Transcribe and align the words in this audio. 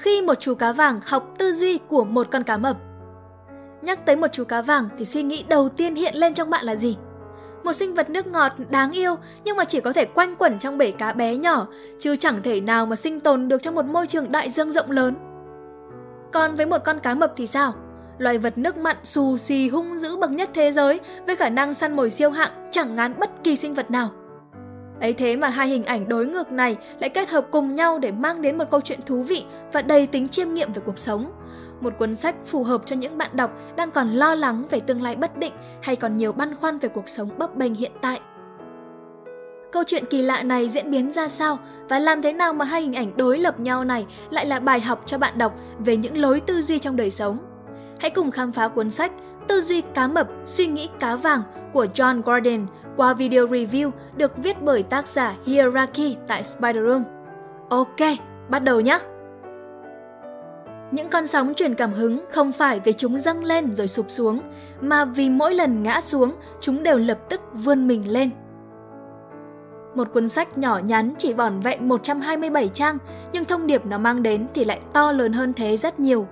khi 0.00 0.22
một 0.22 0.34
chú 0.40 0.54
cá 0.54 0.72
vàng 0.72 1.00
học 1.04 1.34
tư 1.38 1.52
duy 1.52 1.78
của 1.88 2.04
một 2.04 2.26
con 2.30 2.42
cá 2.42 2.56
mập. 2.56 2.76
Nhắc 3.82 4.06
tới 4.06 4.16
một 4.16 4.26
chú 4.32 4.44
cá 4.44 4.62
vàng 4.62 4.88
thì 4.98 5.04
suy 5.04 5.22
nghĩ 5.22 5.44
đầu 5.48 5.68
tiên 5.68 5.94
hiện 5.94 6.14
lên 6.16 6.34
trong 6.34 6.50
bạn 6.50 6.64
là 6.64 6.76
gì? 6.76 6.96
Một 7.64 7.72
sinh 7.72 7.94
vật 7.94 8.10
nước 8.10 8.26
ngọt 8.26 8.52
đáng 8.70 8.92
yêu 8.92 9.16
nhưng 9.44 9.56
mà 9.56 9.64
chỉ 9.64 9.80
có 9.80 9.92
thể 9.92 10.04
quanh 10.04 10.36
quẩn 10.36 10.58
trong 10.58 10.78
bể 10.78 10.90
cá 10.90 11.12
bé 11.12 11.36
nhỏ, 11.36 11.66
chứ 11.98 12.16
chẳng 12.16 12.42
thể 12.42 12.60
nào 12.60 12.86
mà 12.86 12.96
sinh 12.96 13.20
tồn 13.20 13.48
được 13.48 13.62
trong 13.62 13.74
một 13.74 13.84
môi 13.84 14.06
trường 14.06 14.32
đại 14.32 14.50
dương 14.50 14.72
rộng 14.72 14.90
lớn. 14.90 15.14
Còn 16.32 16.54
với 16.54 16.66
một 16.66 16.84
con 16.84 16.98
cá 16.98 17.14
mập 17.14 17.32
thì 17.36 17.46
sao? 17.46 17.74
Loài 18.18 18.38
vật 18.38 18.58
nước 18.58 18.76
mặn 18.76 18.96
xù 19.04 19.36
xì 19.36 19.68
hung 19.68 19.98
dữ 19.98 20.16
bậc 20.16 20.30
nhất 20.30 20.50
thế 20.54 20.70
giới 20.70 21.00
với 21.26 21.36
khả 21.36 21.48
năng 21.48 21.74
săn 21.74 21.96
mồi 21.96 22.10
siêu 22.10 22.30
hạng 22.30 22.68
chẳng 22.70 22.96
ngán 22.96 23.18
bất 23.18 23.30
kỳ 23.44 23.56
sinh 23.56 23.74
vật 23.74 23.90
nào. 23.90 24.10
Ấy 25.00 25.12
thế 25.12 25.36
mà 25.36 25.48
hai 25.48 25.68
hình 25.68 25.84
ảnh 25.84 26.08
đối 26.08 26.26
ngược 26.26 26.52
này 26.52 26.76
lại 27.00 27.10
kết 27.10 27.28
hợp 27.28 27.46
cùng 27.50 27.74
nhau 27.74 27.98
để 27.98 28.12
mang 28.12 28.42
đến 28.42 28.58
một 28.58 28.64
câu 28.70 28.80
chuyện 28.80 29.00
thú 29.06 29.22
vị 29.22 29.44
và 29.72 29.82
đầy 29.82 30.06
tính 30.06 30.28
chiêm 30.28 30.54
nghiệm 30.54 30.72
về 30.72 30.82
cuộc 30.84 30.98
sống. 30.98 31.32
Một 31.80 31.92
cuốn 31.98 32.14
sách 32.14 32.34
phù 32.46 32.64
hợp 32.64 32.82
cho 32.86 32.96
những 32.96 33.18
bạn 33.18 33.30
đọc 33.32 33.50
đang 33.76 33.90
còn 33.90 34.10
lo 34.10 34.34
lắng 34.34 34.64
về 34.70 34.80
tương 34.80 35.02
lai 35.02 35.16
bất 35.16 35.38
định 35.38 35.52
hay 35.82 35.96
còn 35.96 36.16
nhiều 36.16 36.32
băn 36.32 36.54
khoăn 36.54 36.78
về 36.78 36.88
cuộc 36.88 37.08
sống 37.08 37.30
bấp 37.38 37.56
bênh 37.56 37.74
hiện 37.74 37.92
tại. 38.00 38.20
Câu 39.72 39.82
chuyện 39.86 40.04
kỳ 40.10 40.22
lạ 40.22 40.42
này 40.42 40.68
diễn 40.68 40.90
biến 40.90 41.10
ra 41.10 41.28
sao 41.28 41.58
và 41.88 41.98
làm 41.98 42.22
thế 42.22 42.32
nào 42.32 42.52
mà 42.52 42.64
hai 42.64 42.82
hình 42.82 42.94
ảnh 42.94 43.12
đối 43.16 43.38
lập 43.38 43.60
nhau 43.60 43.84
này 43.84 44.06
lại 44.30 44.46
là 44.46 44.60
bài 44.60 44.80
học 44.80 45.02
cho 45.06 45.18
bạn 45.18 45.38
đọc 45.38 45.54
về 45.78 45.96
những 45.96 46.18
lối 46.18 46.40
tư 46.40 46.60
duy 46.60 46.78
trong 46.78 46.96
đời 46.96 47.10
sống? 47.10 47.38
Hãy 48.00 48.10
cùng 48.10 48.30
khám 48.30 48.52
phá 48.52 48.68
cuốn 48.68 48.90
sách 48.90 49.12
Tư 49.48 49.60
duy 49.60 49.80
cá 49.80 50.08
mập, 50.08 50.28
suy 50.46 50.66
nghĩ 50.66 50.88
cá 51.00 51.16
vàng 51.16 51.42
của 51.72 51.86
John 51.94 52.22
Gordon 52.22 52.66
qua 52.96 53.14
video 53.14 53.46
review 53.46 53.90
được 54.16 54.36
viết 54.36 54.62
bởi 54.62 54.82
tác 54.82 55.08
giả 55.08 55.36
Hierarchy 55.46 56.16
tại 56.26 56.44
Spider 56.44 56.84
Room. 56.86 57.04
Ok, 57.70 58.18
bắt 58.48 58.58
đầu 58.58 58.80
nhé! 58.80 58.98
Những 60.90 61.08
con 61.08 61.26
sóng 61.26 61.54
truyền 61.54 61.74
cảm 61.74 61.92
hứng 61.92 62.24
không 62.30 62.52
phải 62.52 62.80
vì 62.80 62.92
chúng 62.92 63.18
dâng 63.20 63.44
lên 63.44 63.72
rồi 63.72 63.88
sụp 63.88 64.10
xuống, 64.10 64.40
mà 64.80 65.04
vì 65.04 65.30
mỗi 65.30 65.54
lần 65.54 65.82
ngã 65.82 66.00
xuống, 66.00 66.32
chúng 66.60 66.82
đều 66.82 66.98
lập 66.98 67.18
tức 67.28 67.40
vươn 67.52 67.88
mình 67.88 68.12
lên. 68.12 68.30
Một 69.94 70.12
cuốn 70.12 70.28
sách 70.28 70.58
nhỏ 70.58 70.80
nhắn 70.84 71.14
chỉ 71.18 71.32
vỏn 71.32 71.60
vẹn 71.60 71.88
127 71.88 72.68
trang, 72.68 72.98
nhưng 73.32 73.44
thông 73.44 73.66
điệp 73.66 73.86
nó 73.86 73.98
mang 73.98 74.22
đến 74.22 74.46
thì 74.54 74.64
lại 74.64 74.80
to 74.92 75.12
lớn 75.12 75.32
hơn 75.32 75.52
thế 75.52 75.76
rất 75.76 76.00
nhiều. 76.00 76.26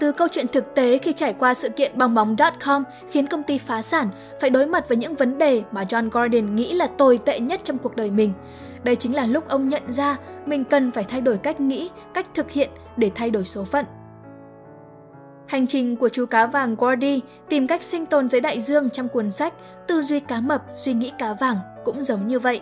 Từ 0.00 0.12
câu 0.12 0.28
chuyện 0.28 0.48
thực 0.48 0.74
tế 0.74 0.98
khi 0.98 1.12
trải 1.12 1.32
qua 1.32 1.54
sự 1.54 1.68
kiện 1.68 1.98
bong 1.98 2.14
bóng.com 2.14 2.84
khiến 3.10 3.26
công 3.26 3.42
ty 3.42 3.58
phá 3.58 3.82
sản 3.82 4.08
phải 4.40 4.50
đối 4.50 4.66
mặt 4.66 4.88
với 4.88 4.96
những 4.96 5.14
vấn 5.14 5.38
đề 5.38 5.62
mà 5.72 5.84
John 5.84 6.10
Gordon 6.10 6.56
nghĩ 6.56 6.74
là 6.74 6.86
tồi 6.86 7.18
tệ 7.24 7.40
nhất 7.40 7.60
trong 7.64 7.78
cuộc 7.78 7.96
đời 7.96 8.10
mình. 8.10 8.32
Đây 8.82 8.96
chính 8.96 9.14
là 9.14 9.26
lúc 9.26 9.48
ông 9.48 9.68
nhận 9.68 9.92
ra 9.92 10.16
mình 10.46 10.64
cần 10.64 10.90
phải 10.90 11.04
thay 11.04 11.20
đổi 11.20 11.38
cách 11.38 11.60
nghĩ, 11.60 11.90
cách 12.14 12.26
thực 12.34 12.50
hiện 12.50 12.70
để 12.96 13.10
thay 13.14 13.30
đổi 13.30 13.44
số 13.44 13.64
phận. 13.64 13.84
Hành 15.46 15.66
trình 15.66 15.96
của 15.96 16.08
chú 16.08 16.26
cá 16.26 16.46
vàng 16.46 16.76
Gordy 16.76 17.20
tìm 17.48 17.66
cách 17.66 17.82
sinh 17.82 18.06
tồn 18.06 18.28
dưới 18.28 18.40
đại 18.40 18.60
dương 18.60 18.90
trong 18.90 19.08
cuốn 19.08 19.32
sách 19.32 19.54
Tư 19.86 20.02
duy 20.02 20.20
cá 20.20 20.40
mập, 20.40 20.62
suy 20.76 20.92
nghĩ 20.92 21.12
cá 21.18 21.34
vàng 21.34 21.56
cũng 21.84 22.02
giống 22.02 22.26
như 22.26 22.38
vậy. 22.38 22.60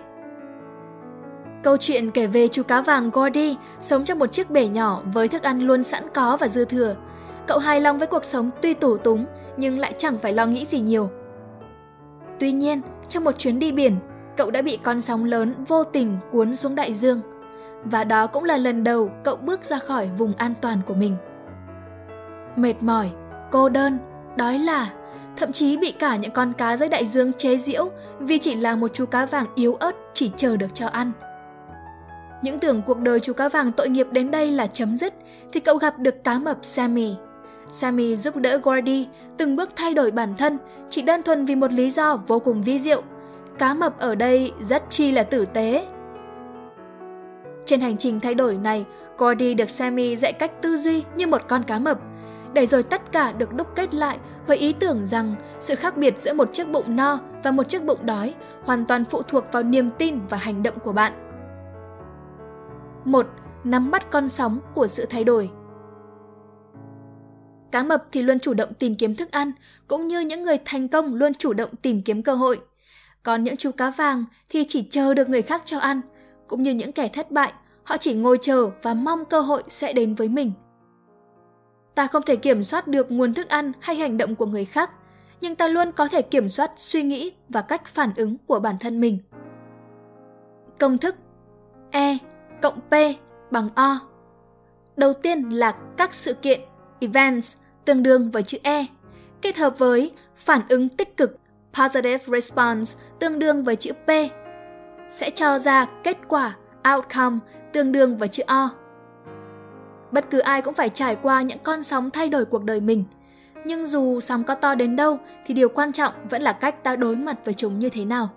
Câu 1.62 1.76
chuyện 1.76 2.10
kể 2.10 2.26
về 2.26 2.48
chú 2.48 2.62
cá 2.62 2.82
vàng 2.82 3.10
Gordy 3.10 3.56
sống 3.80 4.04
trong 4.04 4.18
một 4.18 4.32
chiếc 4.32 4.50
bể 4.50 4.68
nhỏ 4.68 5.02
với 5.12 5.28
thức 5.28 5.42
ăn 5.42 5.60
luôn 5.60 5.84
sẵn 5.84 6.02
có 6.14 6.36
và 6.36 6.48
dư 6.48 6.64
thừa. 6.64 6.96
Cậu 7.48 7.58
hài 7.58 7.80
lòng 7.80 7.98
với 7.98 8.06
cuộc 8.06 8.24
sống 8.24 8.50
tuy 8.62 8.74
tủ 8.74 8.96
túng 8.96 9.26
nhưng 9.56 9.78
lại 9.78 9.94
chẳng 9.98 10.18
phải 10.18 10.32
lo 10.32 10.46
nghĩ 10.46 10.66
gì 10.66 10.80
nhiều. 10.80 11.10
Tuy 12.40 12.52
nhiên, 12.52 12.80
trong 13.08 13.24
một 13.24 13.38
chuyến 13.38 13.58
đi 13.58 13.72
biển, 13.72 13.96
cậu 14.36 14.50
đã 14.50 14.62
bị 14.62 14.78
con 14.82 15.00
sóng 15.00 15.24
lớn 15.24 15.54
vô 15.68 15.84
tình 15.84 16.16
cuốn 16.32 16.56
xuống 16.56 16.74
đại 16.74 16.94
dương. 16.94 17.20
Và 17.84 18.04
đó 18.04 18.26
cũng 18.26 18.44
là 18.44 18.56
lần 18.56 18.84
đầu 18.84 19.10
cậu 19.24 19.36
bước 19.36 19.64
ra 19.64 19.78
khỏi 19.78 20.10
vùng 20.18 20.32
an 20.34 20.54
toàn 20.60 20.78
của 20.86 20.94
mình. 20.94 21.16
Mệt 22.56 22.74
mỏi, 22.80 23.10
cô 23.50 23.68
đơn, 23.68 23.98
đói 24.36 24.58
là, 24.58 24.90
thậm 25.36 25.52
chí 25.52 25.76
bị 25.76 25.92
cả 25.92 26.16
những 26.16 26.30
con 26.30 26.52
cá 26.52 26.76
dưới 26.76 26.88
đại 26.88 27.06
dương 27.06 27.32
chế 27.32 27.56
giễu 27.56 27.90
vì 28.18 28.38
chỉ 28.38 28.54
là 28.54 28.76
một 28.76 28.88
chú 28.94 29.06
cá 29.06 29.26
vàng 29.26 29.46
yếu 29.54 29.74
ớt 29.74 29.96
chỉ 30.14 30.30
chờ 30.36 30.56
được 30.56 30.70
cho 30.74 30.86
ăn. 30.86 31.12
Những 32.42 32.58
tưởng 32.58 32.82
cuộc 32.82 32.98
đời 32.98 33.20
chú 33.20 33.32
cá 33.32 33.48
vàng 33.48 33.72
tội 33.72 33.88
nghiệp 33.88 34.06
đến 34.10 34.30
đây 34.30 34.50
là 34.50 34.66
chấm 34.66 34.96
dứt 34.96 35.14
thì 35.52 35.60
cậu 35.60 35.76
gặp 35.76 35.98
được 35.98 36.24
cá 36.24 36.38
mập 36.38 36.58
Sammy. 36.62 37.14
Sammy 37.70 38.16
giúp 38.16 38.36
đỡ 38.36 38.60
Gordy 38.62 39.08
từng 39.36 39.56
bước 39.56 39.70
thay 39.76 39.94
đổi 39.94 40.10
bản 40.10 40.34
thân 40.38 40.58
chỉ 40.90 41.02
đơn 41.02 41.22
thuần 41.22 41.44
vì 41.44 41.54
một 41.54 41.72
lý 41.72 41.90
do 41.90 42.16
vô 42.26 42.38
cùng 42.38 42.62
vi 42.62 42.78
diệu. 42.78 43.02
Cá 43.58 43.74
mập 43.74 43.98
ở 43.98 44.14
đây 44.14 44.52
rất 44.60 44.82
chi 44.90 45.12
là 45.12 45.22
tử 45.22 45.44
tế. 45.44 45.86
Trên 47.64 47.80
hành 47.80 47.96
trình 47.96 48.20
thay 48.20 48.34
đổi 48.34 48.56
này, 48.56 48.84
Gordy 49.18 49.54
được 49.54 49.70
Sammy 49.70 50.16
dạy 50.16 50.32
cách 50.32 50.62
tư 50.62 50.76
duy 50.76 51.04
như 51.16 51.26
một 51.26 51.48
con 51.48 51.62
cá 51.62 51.78
mập, 51.78 51.98
để 52.52 52.66
rồi 52.66 52.82
tất 52.82 53.12
cả 53.12 53.32
được 53.32 53.54
đúc 53.54 53.66
kết 53.74 53.94
lại 53.94 54.18
với 54.46 54.56
ý 54.56 54.72
tưởng 54.72 55.04
rằng 55.04 55.34
sự 55.60 55.74
khác 55.74 55.96
biệt 55.96 56.18
giữa 56.18 56.32
một 56.32 56.52
chiếc 56.52 56.68
bụng 56.68 56.96
no 56.96 57.20
và 57.42 57.50
một 57.50 57.68
chiếc 57.68 57.84
bụng 57.84 58.06
đói 58.06 58.34
hoàn 58.64 58.84
toàn 58.84 59.04
phụ 59.04 59.22
thuộc 59.22 59.44
vào 59.52 59.62
niềm 59.62 59.90
tin 59.98 60.18
và 60.28 60.36
hành 60.36 60.62
động 60.62 60.78
của 60.78 60.92
bạn. 60.92 61.12
1. 63.04 63.26
Nắm 63.64 63.90
bắt 63.90 64.10
con 64.10 64.28
sóng 64.28 64.60
của 64.74 64.86
sự 64.86 65.06
thay 65.10 65.24
đổi 65.24 65.50
Cá 67.70 67.82
mập 67.82 68.04
thì 68.12 68.22
luôn 68.22 68.38
chủ 68.38 68.54
động 68.54 68.74
tìm 68.74 68.94
kiếm 68.94 69.16
thức 69.16 69.30
ăn, 69.30 69.52
cũng 69.88 70.08
như 70.08 70.20
những 70.20 70.42
người 70.42 70.58
thành 70.64 70.88
công 70.88 71.14
luôn 71.14 71.34
chủ 71.34 71.52
động 71.52 71.70
tìm 71.82 72.02
kiếm 72.02 72.22
cơ 72.22 72.34
hội. 72.34 72.60
Còn 73.22 73.44
những 73.44 73.56
chú 73.56 73.70
cá 73.70 73.90
vàng 73.90 74.24
thì 74.50 74.64
chỉ 74.68 74.82
chờ 74.90 75.14
được 75.14 75.28
người 75.28 75.42
khác 75.42 75.62
cho 75.64 75.78
ăn, 75.78 76.00
cũng 76.46 76.62
như 76.62 76.70
những 76.70 76.92
kẻ 76.92 77.08
thất 77.08 77.30
bại, 77.30 77.52
họ 77.82 77.96
chỉ 77.96 78.14
ngồi 78.14 78.38
chờ 78.42 78.70
và 78.82 78.94
mong 78.94 79.24
cơ 79.24 79.40
hội 79.40 79.62
sẽ 79.68 79.92
đến 79.92 80.14
với 80.14 80.28
mình. 80.28 80.52
Ta 81.94 82.06
không 82.06 82.22
thể 82.22 82.36
kiểm 82.36 82.64
soát 82.64 82.88
được 82.88 83.10
nguồn 83.10 83.34
thức 83.34 83.48
ăn 83.48 83.72
hay 83.80 83.96
hành 83.96 84.16
động 84.16 84.34
của 84.34 84.46
người 84.46 84.64
khác, 84.64 84.90
nhưng 85.40 85.54
ta 85.54 85.68
luôn 85.68 85.92
có 85.92 86.08
thể 86.08 86.22
kiểm 86.22 86.48
soát 86.48 86.72
suy 86.76 87.02
nghĩ 87.02 87.32
và 87.48 87.62
cách 87.62 87.86
phản 87.86 88.10
ứng 88.16 88.36
của 88.46 88.60
bản 88.60 88.78
thân 88.80 89.00
mình. 89.00 89.18
Công 90.78 90.98
thức 90.98 91.14
E 91.90 92.18
cộng 92.62 92.80
P 92.80 92.94
bằng 93.50 93.68
O. 93.74 94.00
Đầu 94.96 95.12
tiên 95.12 95.42
là 95.50 95.76
các 95.96 96.14
sự 96.14 96.34
kiện 96.34 96.60
events 97.00 97.56
tương 97.84 98.02
đương 98.02 98.30
với 98.30 98.42
chữ 98.42 98.58
E, 98.62 98.86
kết 99.42 99.56
hợp 99.56 99.78
với 99.78 100.12
phản 100.36 100.60
ứng 100.68 100.88
tích 100.88 101.16
cực 101.16 101.38
positive 101.74 102.24
response 102.26 102.98
tương 103.18 103.38
đương 103.38 103.64
với 103.64 103.76
chữ 103.76 103.92
P 103.92 104.10
sẽ 105.08 105.30
cho 105.30 105.58
ra 105.58 105.86
kết 106.04 106.16
quả 106.28 106.56
outcome 106.94 107.38
tương 107.72 107.92
đương 107.92 108.16
với 108.16 108.28
chữ 108.28 108.42
O. 108.46 108.70
Bất 110.12 110.30
cứ 110.30 110.38
ai 110.38 110.62
cũng 110.62 110.74
phải 110.74 110.88
trải 110.88 111.16
qua 111.16 111.42
những 111.42 111.58
con 111.58 111.82
sóng 111.82 112.10
thay 112.10 112.28
đổi 112.28 112.44
cuộc 112.44 112.64
đời 112.64 112.80
mình. 112.80 113.04
Nhưng 113.64 113.86
dù 113.86 114.20
sóng 114.20 114.44
có 114.44 114.54
to 114.54 114.74
đến 114.74 114.96
đâu 114.96 115.18
thì 115.46 115.54
điều 115.54 115.68
quan 115.68 115.92
trọng 115.92 116.12
vẫn 116.30 116.42
là 116.42 116.52
cách 116.52 116.84
ta 116.84 116.96
đối 116.96 117.16
mặt 117.16 117.38
với 117.44 117.54
chúng 117.54 117.78
như 117.78 117.88
thế 117.88 118.04
nào. 118.04 118.28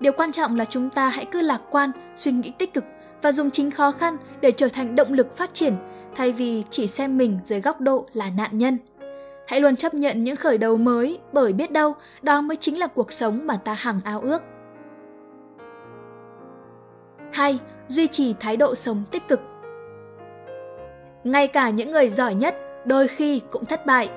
Điều 0.00 0.12
quan 0.12 0.32
trọng 0.32 0.56
là 0.56 0.64
chúng 0.64 0.90
ta 0.90 1.08
hãy 1.08 1.24
cứ 1.24 1.40
lạc 1.40 1.60
quan, 1.70 1.90
suy 2.16 2.32
nghĩ 2.32 2.52
tích 2.58 2.74
cực 2.74 2.84
và 3.22 3.32
dùng 3.32 3.50
chính 3.50 3.70
khó 3.70 3.92
khăn 3.92 4.16
để 4.40 4.52
trở 4.52 4.68
thành 4.68 4.94
động 4.94 5.12
lực 5.12 5.36
phát 5.36 5.54
triển 5.54 5.76
thay 6.16 6.32
vì 6.32 6.62
chỉ 6.70 6.86
xem 6.86 7.18
mình 7.18 7.38
dưới 7.44 7.60
góc 7.60 7.80
độ 7.80 8.06
là 8.12 8.30
nạn 8.36 8.58
nhân. 8.58 8.78
Hãy 9.46 9.60
luôn 9.60 9.76
chấp 9.76 9.94
nhận 9.94 10.24
những 10.24 10.36
khởi 10.36 10.58
đầu 10.58 10.76
mới, 10.76 11.18
bởi 11.32 11.52
biết 11.52 11.72
đâu, 11.72 11.94
đó 12.22 12.40
mới 12.40 12.56
chính 12.56 12.78
là 12.78 12.86
cuộc 12.86 13.12
sống 13.12 13.46
mà 13.46 13.56
ta 13.56 13.72
hằng 13.72 14.00
ao 14.04 14.20
ước. 14.20 14.42
2. 17.32 17.58
Duy 17.88 18.06
trì 18.06 18.34
thái 18.40 18.56
độ 18.56 18.74
sống 18.74 19.02
tích 19.10 19.28
cực 19.28 19.40
Ngay 21.24 21.46
cả 21.46 21.70
những 21.70 21.92
người 21.92 22.08
giỏi 22.08 22.34
nhất 22.34 22.56
đôi 22.84 23.08
khi 23.08 23.40
cũng 23.50 23.64
thất 23.64 23.86
bại. 23.86 24.08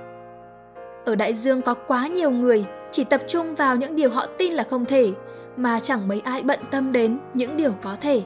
Ở 1.05 1.15
đại 1.15 1.33
dương 1.33 1.61
có 1.61 1.73
quá 1.73 2.07
nhiều 2.07 2.31
người 2.31 2.65
chỉ 2.91 3.03
tập 3.03 3.21
trung 3.27 3.55
vào 3.55 3.75
những 3.75 3.95
điều 3.95 4.09
họ 4.09 4.25
tin 4.37 4.53
là 4.53 4.63
không 4.63 4.85
thể, 4.85 5.11
mà 5.57 5.79
chẳng 5.79 6.07
mấy 6.07 6.19
ai 6.19 6.43
bận 6.43 6.59
tâm 6.71 6.91
đến 6.91 7.19
những 7.33 7.57
điều 7.57 7.73
có 7.81 7.95
thể. 8.01 8.21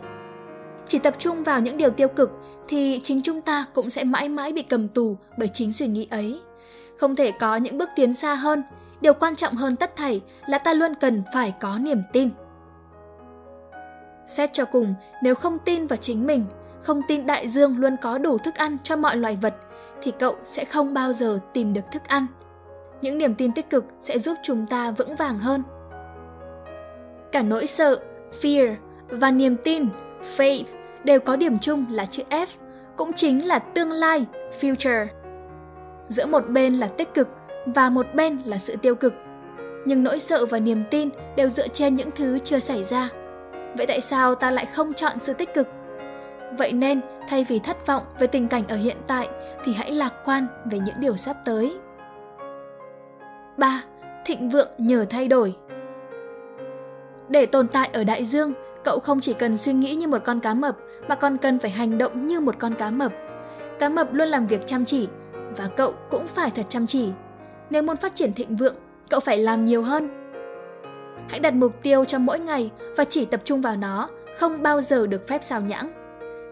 Chỉ 0.88 1.00
tập 1.00 1.16
trung 1.20 1.44
vào 1.44 1.60
những 1.62 1.78
điều 1.78 1.90
tiêu 1.90 2.08
cực 2.08 2.32
thì 2.68 3.00
chính 3.04 3.22
chúng 3.22 3.42
ta 3.42 3.66
cũng 3.74 3.90
sẽ 3.90 4.04
mãi 4.04 4.30
mãi 4.30 4.54
bị 4.54 4.62
cầm 4.62 4.88
tù 4.88 5.18
bởi 5.38 5.48
chính 5.48 5.74
suy 5.74 5.88
nghĩ 5.88 6.08
ấy. 6.12 6.40
Không 6.98 7.16
thể 7.16 7.32
có 7.32 7.56
những 7.56 7.78
bước 7.78 7.90
tiến 7.96 8.14
xa 8.14 8.36
hơn, 8.36 8.64
điều 9.02 9.14
quan 9.14 9.36
trọng 9.36 9.54
hơn 9.54 9.76
tất 9.76 9.96
thảy 9.96 10.22
là 10.48 10.58
ta 10.58 10.74
luôn 10.74 10.96
cần 10.96 11.24
phải 11.34 11.54
có 11.60 11.78
niềm 11.78 12.02
tin. 12.14 12.30
Xét 14.28 14.54
cho 14.54 14.66
cùng, 14.66 14.94
nếu 15.24 15.36
không 15.36 15.60
tin 15.60 15.88
vào 15.88 15.98
chính 15.98 16.28
mình, 16.28 16.46
không 16.82 17.02
tin 17.08 17.28
đại 17.28 17.48
dương 17.48 17.78
luôn 17.80 17.96
có 18.02 18.18
đủ 18.18 18.38
thức 18.38 18.56
ăn 18.56 18.78
cho 18.84 18.96
mọi 18.96 19.18
loài 19.18 19.38
vật, 19.42 19.56
thì 20.02 20.12
cậu 20.20 20.36
sẽ 20.44 20.66
không 20.66 20.94
bao 20.94 21.14
giờ 21.14 21.40
tìm 21.54 21.74
được 21.74 21.82
thức 21.92 22.08
ăn. 22.08 22.28
Những 23.02 23.18
niềm 23.18 23.36
tin 23.36 23.52
tích 23.52 23.70
cực 23.70 23.86
sẽ 24.00 24.20
giúp 24.20 24.38
chúng 24.44 24.66
ta 24.68 24.92
vững 24.92 25.16
vàng 25.16 25.40
hơn. 25.40 25.64
Cả 27.32 27.42
nỗi 27.42 27.68
sợ, 27.68 28.00
fear 28.42 28.76
và 29.10 29.32
niềm 29.32 29.56
tin, 29.64 29.88
faith 30.38 30.64
đều 31.04 31.20
có 31.20 31.36
điểm 31.36 31.60
chung 31.60 31.86
là 31.90 32.06
chữ 32.06 32.24
F, 32.30 32.48
cũng 32.96 33.14
chính 33.14 33.48
là 33.48 33.60
tương 33.60 33.92
lai, 33.92 34.26
future. 34.62 35.08
Giữa 36.08 36.26
một 36.26 36.50
bên 36.50 36.74
là 36.74 36.88
tích 36.88 37.14
cực 37.14 37.28
và 37.66 37.90
một 37.90 38.06
bên 38.14 38.42
là 38.46 38.58
sự 38.58 38.76
tiêu 38.76 38.96
cực. 38.96 39.14
Nhưng 39.86 40.04
nỗi 40.04 40.20
sợ 40.20 40.46
và 40.46 40.60
niềm 40.60 40.84
tin 40.92 41.10
đều 41.36 41.50
dựa 41.50 41.68
trên 41.68 41.96
những 41.96 42.12
thứ 42.12 42.40
chưa 42.40 42.60
xảy 42.60 42.84
ra. 42.84 43.10
Vậy 43.78 43.88
tại 43.88 44.02
sao 44.02 44.36
ta 44.36 44.52
lại 44.52 44.66
không 44.66 44.94
chọn 44.94 45.20
sự 45.20 45.34
tích 45.34 45.54
cực? 45.54 45.68
Vậy 46.58 46.72
nên, 46.72 47.02
thay 47.30 47.46
vì 47.50 47.60
thất 47.60 47.88
vọng 47.88 48.04
về 48.20 48.28
tình 48.28 48.48
cảnh 48.48 48.64
ở 48.68 48.76
hiện 48.76 48.98
tại 49.08 49.30
thì 49.66 49.74
hãy 49.74 49.92
lạc 49.92 50.14
quan 50.26 50.48
về 50.72 50.80
những 50.80 50.96
điều 51.00 51.18
sắp 51.18 51.36
tới. 51.46 51.76
3. 53.58 53.84
Thịnh 54.26 54.50
vượng 54.50 54.70
nhờ 54.78 55.06
thay 55.10 55.28
đổi 55.28 55.56
Để 57.30 57.46
tồn 57.46 57.68
tại 57.68 57.90
ở 57.94 58.04
đại 58.04 58.26
dương, 58.26 58.54
cậu 58.84 59.00
không 59.00 59.20
chỉ 59.20 59.34
cần 59.34 59.58
suy 59.58 59.74
nghĩ 59.74 59.96
như 59.96 60.08
một 60.08 60.22
con 60.26 60.40
cá 60.40 60.54
mập 60.54 60.78
mà 61.08 61.16
còn 61.16 61.38
cần 61.38 61.60
phải 61.60 61.72
hành 61.72 61.98
động 61.98 62.28
như 62.28 62.40
một 62.40 62.56
con 62.60 62.74
cá 62.76 62.90
mập. 62.90 63.12
Cá 63.80 63.90
mập 63.90 64.14
luôn 64.14 64.28
làm 64.28 64.48
việc 64.48 64.68
chăm 64.68 64.86
chỉ 64.86 65.08
và 65.58 65.68
cậu 65.68 65.94
cũng 66.10 66.28
phải 66.28 66.52
thật 66.52 66.66
chăm 66.70 66.88
chỉ. 66.88 67.12
Nếu 67.70 67.84
muốn 67.84 67.98
phát 67.98 68.16
triển 68.16 68.34
thịnh 68.34 68.56
vượng, 68.56 68.76
cậu 69.10 69.20
phải 69.20 69.38
làm 69.38 69.66
nhiều 69.66 69.82
hơn. 69.82 70.10
Hãy 71.28 71.40
đặt 71.40 71.54
mục 71.54 71.82
tiêu 71.82 72.06
cho 72.06 72.20
mỗi 72.20 72.40
ngày 72.40 72.72
và 72.98 73.04
chỉ 73.04 73.26
tập 73.26 73.42
trung 73.44 73.62
vào 73.62 73.76
nó, 73.76 74.10
không 74.40 74.64
bao 74.64 74.82
giờ 74.82 75.08
được 75.08 75.28
phép 75.28 75.44
xào 75.44 75.62
nhãng. 75.62 75.92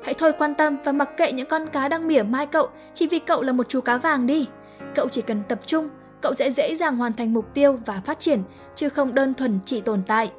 Hãy 0.03 0.13
thôi 0.13 0.33
quan 0.37 0.55
tâm 0.55 0.77
và 0.83 0.91
mặc 0.91 1.09
kệ 1.17 1.31
những 1.31 1.49
con 1.49 1.67
cá 1.67 1.87
đang 1.87 2.07
mỉa 2.07 2.23
mai 2.23 2.45
cậu 2.45 2.67
chỉ 2.93 3.07
vì 3.07 3.19
cậu 3.19 3.41
là 3.41 3.53
một 3.53 3.69
chú 3.69 3.81
cá 3.81 3.97
vàng 3.97 4.27
đi. 4.27 4.47
Cậu 4.95 5.09
chỉ 5.09 5.21
cần 5.21 5.43
tập 5.47 5.59
trung, 5.65 5.89
cậu 6.21 6.33
sẽ 6.33 6.51
dễ 6.51 6.75
dàng 6.75 6.97
hoàn 6.97 7.13
thành 7.13 7.33
mục 7.33 7.53
tiêu 7.53 7.79
và 7.85 8.01
phát 8.05 8.19
triển, 8.19 8.43
chứ 8.75 8.89
không 8.89 9.15
đơn 9.15 9.33
thuần 9.33 9.59
chỉ 9.65 9.81
tồn 9.81 10.01
tại. 10.07 10.31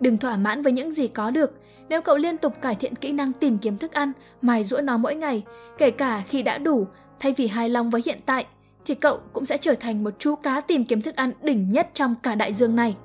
Đừng 0.00 0.18
thỏa 0.18 0.36
mãn 0.36 0.62
với 0.62 0.72
những 0.72 0.92
gì 0.92 1.08
có 1.08 1.30
được. 1.30 1.50
Nếu 1.88 2.02
cậu 2.02 2.16
liên 2.16 2.38
tục 2.38 2.62
cải 2.62 2.74
thiện 2.74 2.94
kỹ 2.94 3.12
năng 3.12 3.32
tìm 3.32 3.58
kiếm 3.58 3.78
thức 3.78 3.92
ăn, 3.92 4.12
mài 4.42 4.64
giũa 4.64 4.80
nó 4.80 4.96
mỗi 4.96 5.14
ngày, 5.14 5.42
kể 5.78 5.90
cả 5.90 6.22
khi 6.28 6.42
đã 6.42 6.58
đủ, 6.58 6.86
thay 7.20 7.34
vì 7.36 7.46
hài 7.46 7.68
lòng 7.68 7.90
với 7.90 8.02
hiện 8.06 8.18
tại, 8.26 8.46
thì 8.86 8.94
cậu 8.94 9.20
cũng 9.32 9.46
sẽ 9.46 9.58
trở 9.58 9.74
thành 9.74 10.04
một 10.04 10.14
chú 10.18 10.34
cá 10.36 10.60
tìm 10.60 10.84
kiếm 10.84 11.02
thức 11.02 11.16
ăn 11.16 11.32
đỉnh 11.42 11.72
nhất 11.72 11.90
trong 11.94 12.14
cả 12.22 12.34
đại 12.34 12.54
dương 12.54 12.76
này. 12.76 12.96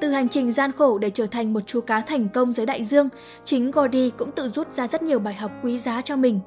Từ 0.00 0.10
hành 0.10 0.28
trình 0.28 0.52
gian 0.52 0.72
khổ 0.72 0.98
để 0.98 1.10
trở 1.10 1.26
thành 1.26 1.52
một 1.52 1.60
chú 1.66 1.80
cá 1.80 2.00
thành 2.00 2.28
công 2.28 2.52
dưới 2.52 2.66
đại 2.66 2.84
dương, 2.84 3.08
chính 3.44 3.70
Gordy 3.70 4.10
cũng 4.10 4.32
tự 4.32 4.48
rút 4.48 4.72
ra 4.72 4.88
rất 4.88 5.02
nhiều 5.02 5.18
bài 5.18 5.34
học 5.34 5.50
quý 5.62 5.78
giá 5.78 6.02
cho 6.02 6.16
mình. 6.16 6.40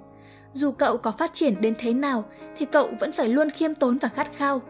Dù 0.53 0.71
cậu 0.71 0.97
có 0.97 1.11
phát 1.11 1.33
triển 1.33 1.61
đến 1.61 1.75
thế 1.79 1.93
nào 1.93 2.23
thì 2.57 2.65
cậu 2.65 2.89
vẫn 2.99 3.11
phải 3.11 3.27
luôn 3.27 3.49
khiêm 3.49 3.75
tốn 3.75 3.97
và 3.97 4.09
khát 4.09 4.37
khao. 4.37 4.61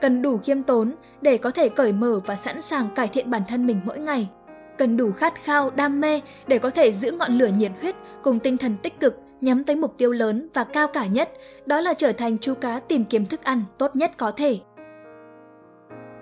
Cần 0.00 0.22
đủ 0.22 0.38
khiêm 0.38 0.62
tốn 0.62 0.94
để 1.20 1.38
có 1.38 1.50
thể 1.50 1.68
cởi 1.68 1.92
mở 1.92 2.20
và 2.26 2.36
sẵn 2.36 2.62
sàng 2.62 2.90
cải 2.94 3.08
thiện 3.08 3.30
bản 3.30 3.42
thân 3.48 3.66
mình 3.66 3.80
mỗi 3.84 3.98
ngày. 3.98 4.28
Cần 4.78 4.96
đủ 4.96 5.12
khát 5.12 5.44
khao, 5.44 5.70
đam 5.70 6.00
mê 6.00 6.20
để 6.46 6.58
có 6.58 6.70
thể 6.70 6.92
giữ 6.92 7.10
ngọn 7.10 7.38
lửa 7.38 7.50
nhiệt 7.56 7.72
huyết 7.80 7.94
cùng 8.22 8.38
tinh 8.38 8.56
thần 8.56 8.76
tích 8.82 9.00
cực 9.00 9.20
nhắm 9.40 9.64
tới 9.64 9.76
mục 9.76 9.94
tiêu 9.98 10.12
lớn 10.12 10.48
và 10.54 10.64
cao 10.64 10.88
cả 10.88 11.06
nhất, 11.06 11.32
đó 11.66 11.80
là 11.80 11.94
trở 11.94 12.12
thành 12.12 12.38
chú 12.38 12.54
cá 12.54 12.80
tìm 12.80 13.04
kiếm 13.04 13.26
thức 13.26 13.44
ăn 13.44 13.62
tốt 13.78 13.96
nhất 13.96 14.10
có 14.16 14.30
thể. 14.30 14.58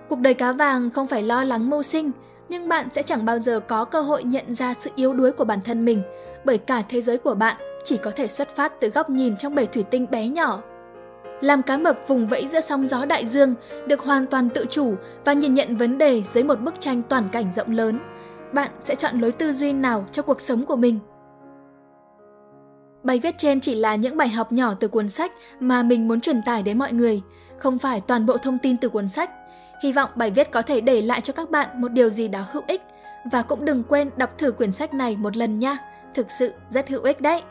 Cuộc 0.09 0.19
đời 0.19 0.33
cá 0.33 0.51
vàng 0.51 0.89
không 0.89 1.07
phải 1.07 1.21
lo 1.21 1.43
lắng 1.43 1.69
mưu 1.69 1.83
sinh, 1.83 2.11
nhưng 2.49 2.69
bạn 2.69 2.87
sẽ 2.93 3.03
chẳng 3.03 3.25
bao 3.25 3.39
giờ 3.39 3.59
có 3.59 3.85
cơ 3.85 4.01
hội 4.01 4.23
nhận 4.23 4.53
ra 4.53 4.73
sự 4.79 4.91
yếu 4.95 5.13
đuối 5.13 5.31
của 5.31 5.45
bản 5.45 5.59
thân 5.61 5.85
mình, 5.85 6.01
bởi 6.45 6.57
cả 6.57 6.83
thế 6.89 7.01
giới 7.01 7.17
của 7.17 7.35
bạn 7.35 7.55
chỉ 7.83 7.97
có 7.97 8.11
thể 8.11 8.27
xuất 8.27 8.55
phát 8.55 8.73
từ 8.79 8.89
góc 8.89 9.09
nhìn 9.09 9.37
trong 9.37 9.55
bể 9.55 9.65
thủy 9.65 9.83
tinh 9.83 10.05
bé 10.11 10.27
nhỏ. 10.27 10.61
Làm 11.41 11.61
cá 11.61 11.77
mập 11.77 11.99
vùng 12.07 12.27
vẫy 12.27 12.47
giữa 12.47 12.61
sóng 12.61 12.87
gió 12.87 13.05
đại 13.05 13.25
dương, 13.25 13.55
được 13.87 13.99
hoàn 13.99 14.25
toàn 14.25 14.49
tự 14.49 14.65
chủ 14.69 14.95
và 15.25 15.33
nhìn 15.33 15.53
nhận 15.53 15.77
vấn 15.77 15.97
đề 15.97 16.23
dưới 16.23 16.43
một 16.43 16.61
bức 16.61 16.81
tranh 16.81 17.01
toàn 17.09 17.29
cảnh 17.31 17.51
rộng 17.53 17.71
lớn. 17.71 17.99
Bạn 18.55 18.71
sẽ 18.83 18.95
chọn 18.95 19.19
lối 19.19 19.31
tư 19.31 19.51
duy 19.51 19.73
nào 19.73 20.05
cho 20.11 20.21
cuộc 20.21 20.41
sống 20.41 20.65
của 20.65 20.75
mình? 20.75 20.99
Bài 23.03 23.19
viết 23.19 23.35
trên 23.37 23.61
chỉ 23.61 23.75
là 23.75 23.95
những 23.95 24.17
bài 24.17 24.29
học 24.29 24.51
nhỏ 24.51 24.73
từ 24.79 24.87
cuốn 24.87 25.09
sách 25.09 25.31
mà 25.59 25.83
mình 25.83 26.07
muốn 26.07 26.21
truyền 26.21 26.41
tải 26.45 26.63
đến 26.63 26.79
mọi 26.79 26.93
người, 26.93 27.21
không 27.57 27.79
phải 27.79 28.01
toàn 28.01 28.25
bộ 28.25 28.37
thông 28.37 28.57
tin 28.59 28.77
từ 28.77 28.89
cuốn 28.89 29.09
sách. 29.09 29.29
Hy 29.83 29.91
vọng 29.91 30.09
bài 30.15 30.31
viết 30.31 30.51
có 30.51 30.61
thể 30.61 30.81
để 30.81 31.01
lại 31.01 31.21
cho 31.21 31.33
các 31.33 31.51
bạn 31.51 31.81
một 31.81 31.87
điều 31.87 32.09
gì 32.09 32.27
đó 32.27 32.45
hữu 32.51 32.63
ích 32.67 32.81
và 33.31 33.41
cũng 33.41 33.65
đừng 33.65 33.83
quên 33.83 34.09
đọc 34.17 34.37
thử 34.37 34.51
quyển 34.51 34.71
sách 34.71 34.93
này 34.93 35.17
một 35.17 35.37
lần 35.37 35.59
nha, 35.59 35.77
thực 36.13 36.31
sự 36.31 36.51
rất 36.69 36.89
hữu 36.89 37.03
ích 37.03 37.21
đấy. 37.21 37.41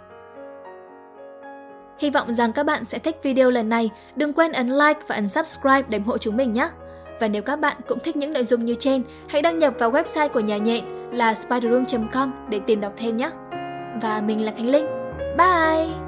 Hy 1.99 2.11
vọng 2.11 2.35
rằng 2.35 2.53
các 2.53 2.67
bạn 2.67 2.85
sẽ 2.85 2.99
thích 2.99 3.17
video 3.23 3.51
lần 3.51 3.69
này, 3.69 3.91
đừng 4.17 4.33
quên 4.33 4.53
ấn 4.53 4.69
like 4.69 5.01
và 5.09 5.15
ấn 5.15 5.29
subscribe 5.29 5.83
để 5.89 5.99
ủng 5.99 6.07
hộ 6.07 6.19
chúng 6.19 6.37
mình 6.37 6.53
nhé. 6.53 6.69
Và 7.21 7.29
nếu 7.29 7.43
các 7.43 7.57
bạn 7.57 7.77
cũng 7.89 7.99
thích 8.01 8.17
những 8.17 8.33
nội 8.33 8.45
dung 8.45 8.65
như 8.65 8.75
trên, 8.75 9.03
hãy 9.27 9.43
đăng 9.43 9.59
nhập 9.59 9.75
vào 9.79 9.93
website 9.93 10.29
của 10.29 10.41
nhà 10.41 10.57
nhện 10.57 10.94
là 11.15 11.35
spiderroom.com 11.35 12.33
để 12.49 12.61
tìm 12.67 12.81
đọc 12.81 12.93
thêm 12.97 13.17
nhé. 13.17 13.31
Và 14.03 14.23
mình 14.27 14.45
là 14.45 14.53
Khánh 14.57 14.69
Linh. 14.71 14.87
Bye! 15.39 16.04